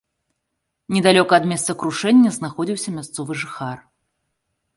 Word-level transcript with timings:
Недалёка 0.95 1.33
ад 1.39 1.45
месца 1.51 1.71
крушэння 1.81 2.29
знаходзіўся 2.39 2.89
мясцовы 2.97 3.33
жыхар. 3.45 3.77